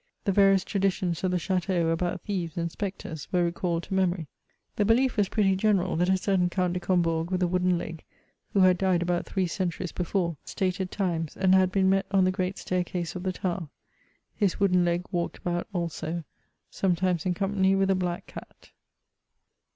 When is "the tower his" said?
13.21-14.59